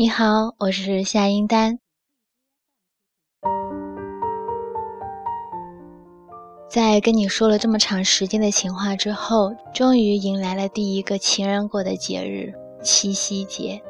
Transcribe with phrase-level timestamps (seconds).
[0.00, 1.80] 你好，我是夏英丹。
[6.70, 13.82] 在跟你说了这么长时间的情话之后，终于迎来了第一个情人过的节日——七夕节。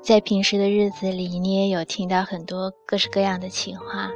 [0.00, 4.08] 在平时的日子里，你也有听到很多各式各样的情话。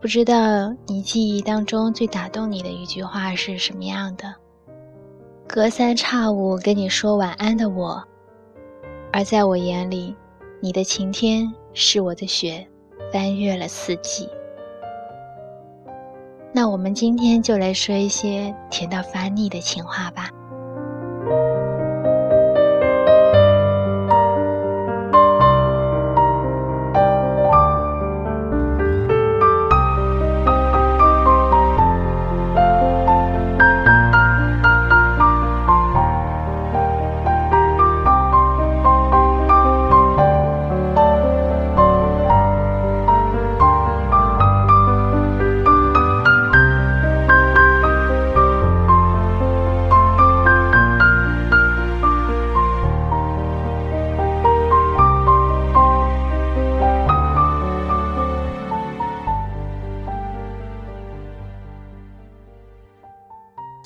[0.00, 4.36] 不知道你记忆当中最打动你的一句话是什么样的？
[5.54, 8.02] 隔三差五跟你说晚安的我，
[9.12, 10.16] 而在我眼里，
[10.60, 12.66] 你的晴天是我的雪，
[13.12, 14.28] 翻越了四季。
[16.52, 20.28] 那我们今天就来说一些甜到发腻的情话吧。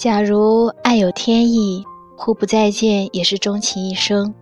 [0.08, 1.84] 假如爱有天意，
[2.16, 4.34] 互不再见也是终其一生。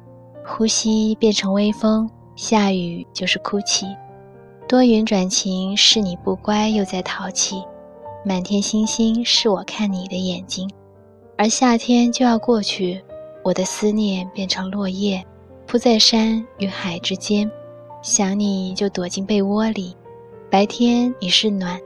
[0.46, 3.84] 呼吸变成微风，下雨就是哭泣。
[4.68, 7.64] 多云转晴是你不乖又在淘气，
[8.24, 10.70] 满天星星是我看你的眼睛。
[11.36, 13.02] 而夏天就要过去，
[13.42, 15.20] 我的思念变成落叶，
[15.66, 17.50] 铺在山与海之间。
[18.02, 19.96] 想你就躲进被窝里，
[20.48, 21.76] 白天你是暖，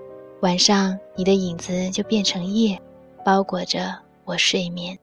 [0.42, 2.78] 晚上你的影子就变成夜。
[3.24, 4.98] 包裹着我睡眠。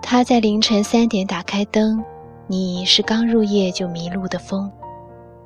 [0.00, 2.04] 他在凌晨三点打开灯，
[2.46, 4.70] 你是刚入夜就迷路的风。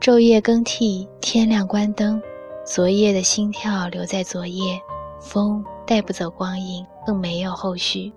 [0.00, 2.20] 昼夜更替，天亮关灯，
[2.64, 4.80] 昨夜的心跳留在昨夜。
[5.20, 8.12] 风带不走光阴，更没有后续。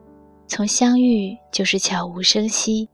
[0.47, 2.89] 从相遇就是悄无声息。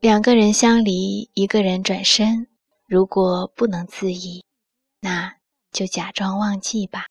[0.00, 2.46] 两个人相离，一个人转身。
[2.86, 4.42] 如果不能自已，
[5.00, 5.39] 那。
[5.72, 7.06] 就假装忘记吧。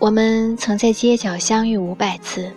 [0.00, 2.50] 我们曾在街角相遇五百次，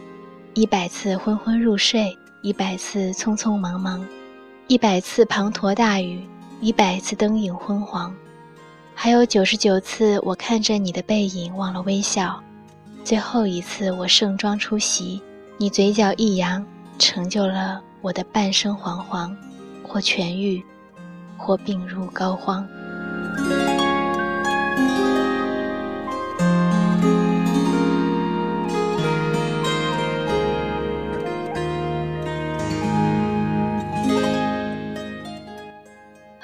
[0.54, 4.08] 一百次昏昏入睡，一百次匆匆忙忙，
[4.68, 6.26] 一百次滂沱大雨，
[6.62, 8.16] 一百次灯影昏黄，
[8.96, 12.42] 还有九十九次我看着你的背影忘了微笑，
[13.04, 15.22] 最后一次我盛装出席，
[15.58, 16.66] 你嘴角一扬，
[16.98, 19.36] 成就了我的半生惶惶，
[19.86, 20.64] 或痊愈，
[21.38, 22.64] 或病入膏肓。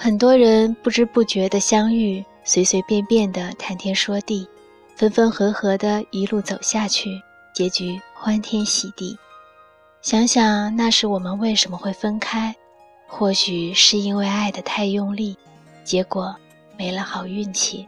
[0.09, 4.49] 很多人不知不觉的相遇，随随便便的谈天说地，
[4.95, 7.21] 分分合合的一路走下去，
[7.53, 9.15] 结局欢天喜地。
[10.01, 12.55] 想想那时我们为什么会分开，
[13.05, 15.37] 或许是因为爱的太用力，
[15.83, 16.35] 结果
[16.75, 17.87] 没了好运气。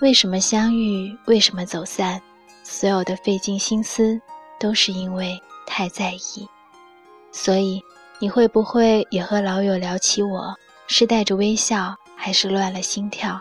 [0.00, 1.18] 为什么相遇？
[1.26, 2.22] 为什么走散？
[2.62, 4.20] 所有的费尽心思，
[4.60, 5.36] 都是因为
[5.66, 6.48] 太在意。
[7.32, 7.82] 所以
[8.20, 10.54] 你会不会也和老友聊起我？
[10.86, 13.40] 是带着微笑，还是乱了心跳？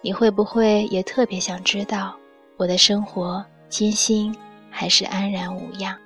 [0.00, 2.14] 你会不会也特别想知道
[2.56, 4.34] 我的生活艰辛，
[4.70, 5.96] 还是安然无恙？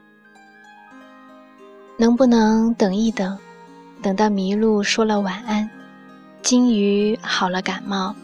[1.97, 3.37] 能不能等一等，
[4.01, 5.69] 等到麋鹿说了晚安，
[6.43, 8.15] 金鱼好了感冒，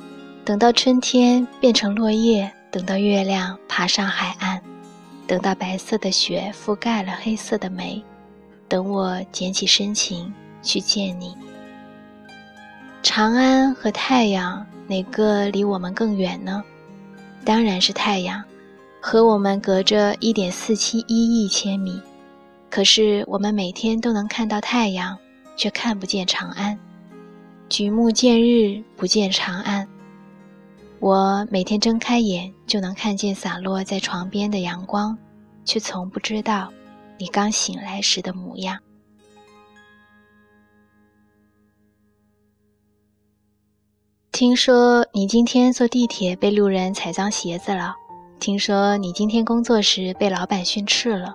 [0.45, 4.63] 等到春天变成落叶，等到月亮爬上海岸，
[5.27, 8.01] 等到白色的雪覆盖了黑色的梅，
[8.69, 11.37] 等我捡起深情去见你。
[13.05, 16.65] 长安和太阳哪个离我们更远呢？
[17.45, 18.43] 当然是太阳，
[18.99, 22.01] 和我们隔着一点四七一亿千米。
[22.71, 25.17] 可是我们每天都能看到太阳，
[25.55, 26.77] 却看不见长安。
[27.69, 29.87] 举目见日，不见长安。
[30.99, 35.17] 我每天睁开眼就能看见洒落在床边的阳光，
[35.67, 36.73] 却从不知道
[37.19, 38.79] 你刚醒来时的模样。
[44.35, 47.95] 听说你今天坐地铁被路人踩脏鞋子了，
[48.41, 51.33] 听说你今天工作时被老板训斥了，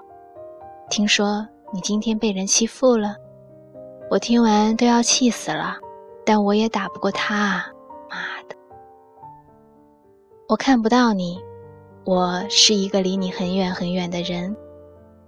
[0.90, 3.16] 听说你今天被人欺负了，
[4.12, 5.78] 我听完都要气死了，
[6.25, 7.66] 但我也打不过他啊！
[8.10, 8.18] 妈
[8.50, 8.56] 的，
[10.50, 11.40] 我看不到你，
[12.04, 14.54] 我是一个离你很远很远的人，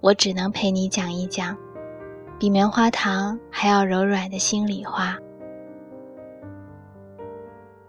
[0.01, 1.55] 我只能陪你讲一讲，
[2.37, 5.17] 比棉花糖还要柔软的心里话。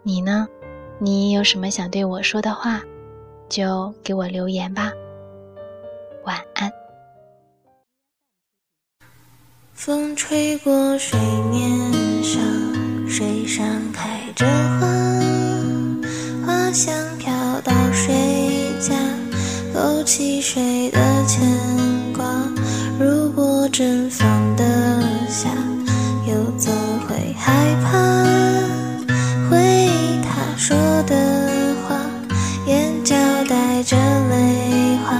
[0.04, 0.48] 你呢？
[0.98, 2.82] 你有什么想对我说的话，
[3.48, 4.90] 就给我留言吧。
[6.24, 6.68] 晚安。
[9.72, 11.16] 风吹过水
[11.52, 11.70] 面
[12.24, 12.42] 上，
[13.08, 14.44] 水上开着
[14.80, 14.86] 花，
[16.46, 18.96] 花香飘到谁家，
[19.72, 21.48] 勾起谁的牵
[22.12, 22.24] 挂？
[22.98, 24.28] 如果真放
[30.64, 30.76] 说
[31.08, 31.16] 的
[31.82, 31.96] 话，
[32.68, 33.16] 眼角
[33.48, 35.18] 带着泪花。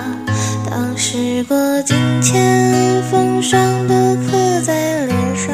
[0.71, 5.53] 当时过境迁，风霜都刻在脸上，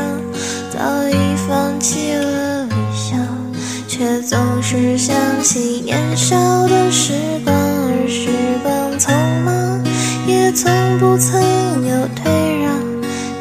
[0.70, 1.14] 早已
[1.48, 3.16] 放弃了微笑，
[3.88, 6.36] 却总是想起年少
[6.68, 7.56] 的时光。
[7.56, 8.28] 而时
[8.62, 9.10] 光匆
[9.42, 9.82] 忙，
[10.26, 11.40] 也从不曾
[11.88, 12.30] 有退
[12.62, 12.74] 让。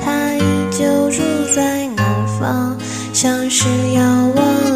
[0.01, 0.41] 他依
[0.71, 1.21] 旧住
[1.53, 2.77] 在南方，
[3.11, 4.01] 像是遥
[4.33, 4.66] 望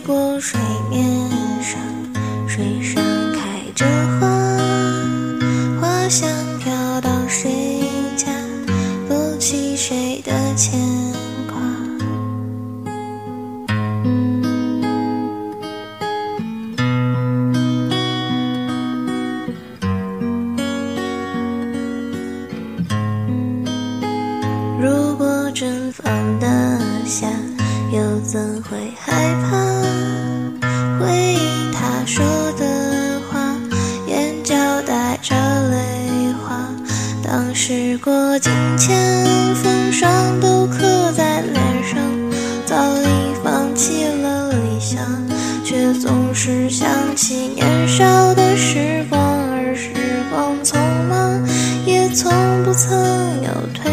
[0.00, 0.60] 过水
[0.90, 1.04] 面
[1.62, 1.80] 上，
[2.48, 3.15] 水上
[30.98, 31.38] 回忆
[31.72, 32.24] 他说
[32.58, 33.56] 的话，
[34.06, 35.34] 眼角带着
[35.70, 36.68] 泪花。
[37.22, 38.96] 当时过境迁，
[39.56, 41.54] 风霜都刻在脸
[41.84, 41.98] 上，
[42.64, 43.06] 早已
[43.42, 45.00] 放弃了理想，
[45.64, 49.20] 却总是想起年少的时光。
[49.50, 49.90] 而时
[50.30, 50.78] 光匆
[51.08, 51.42] 忙，
[51.84, 52.32] 也从
[52.64, 52.96] 不曾
[53.42, 53.92] 有退